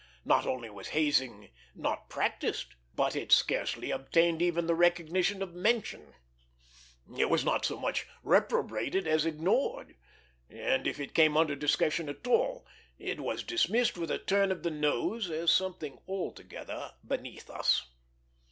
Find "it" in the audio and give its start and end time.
3.15-3.31, 7.19-7.29, 10.99-11.13, 12.97-13.19